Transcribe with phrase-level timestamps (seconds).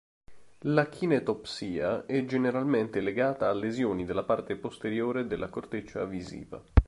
[0.61, 6.59] L'achinetopsia è generalmente legata a lesioni nella parte posteriore della corteccia visiva.